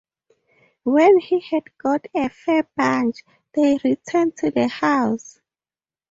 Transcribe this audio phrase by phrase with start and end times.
[0.83, 3.17] When he had got a fair bunch,
[3.53, 5.39] they returned to the house.